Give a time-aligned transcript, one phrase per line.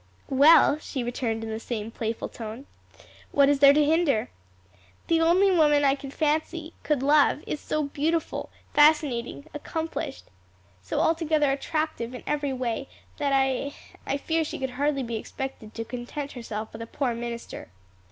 [0.31, 2.65] "Well," she returned in the same playful tone,
[3.29, 4.31] "what is there to hinder?"
[5.05, 10.31] "The only woman I could fancy, could love, is so beautiful, fascinating, accomplished,
[10.81, 15.85] so altogether attractive in every way, that I fear she could hardly be expected to
[15.85, 17.69] content herself with a poor minister."